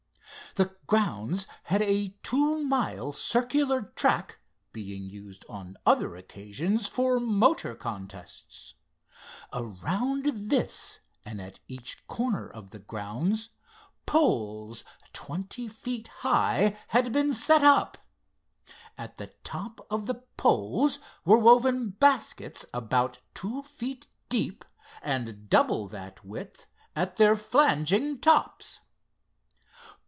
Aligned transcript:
The 0.55 0.75
grounds 0.85 1.47
had 1.63 1.81
a 1.81 2.09
two 2.23 2.57
mile 2.61 3.13
circular 3.13 3.83
track, 3.95 4.39
being 4.73 5.09
used 5.09 5.45
on 5.47 5.77
other 5.85 6.17
occasions 6.17 6.89
for 6.89 7.21
motor 7.21 7.73
contests. 7.73 8.73
Around 9.53 10.49
this, 10.49 10.99
and 11.25 11.39
at 11.39 11.61
each 11.69 12.05
corner 12.07 12.49
of 12.49 12.71
the 12.71 12.79
grounds, 12.79 13.51
poles 14.05 14.83
twenty 15.13 15.69
feet 15.69 16.09
high 16.19 16.77
had 16.89 17.13
been 17.13 17.31
set 17.33 17.63
up. 17.63 17.97
At 18.97 19.17
the 19.17 19.27
top 19.45 19.87
of 19.89 20.05
the 20.05 20.25
poles 20.35 20.99
were 21.23 21.37
woven 21.39 21.91
baskets 21.91 22.65
about 22.73 23.19
two 23.33 23.63
feet 23.63 24.07
deep 24.27 24.65
and 25.01 25.47
double 25.49 25.87
that 25.87 26.25
width 26.25 26.65
at 26.93 27.15
their 27.15 27.37
flanging 27.37 28.19
tops. 28.19 28.81